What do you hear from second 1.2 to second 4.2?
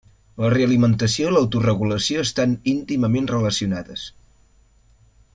i l'autoregulació estan íntimament relacionades.